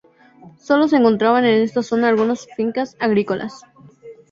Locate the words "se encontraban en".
0.87-1.61